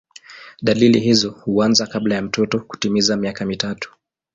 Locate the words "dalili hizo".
0.61-1.31